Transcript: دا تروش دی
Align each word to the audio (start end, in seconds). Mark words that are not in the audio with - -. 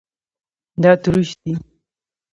دا 0.83 0.91
تروش 1.03 1.29
دی 1.41 1.53